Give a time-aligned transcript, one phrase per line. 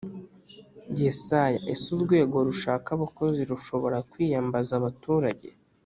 [1.01, 5.47] Yesaya, Ese Urwego rushaka abakozi rushobora kwiyambaza abaturage.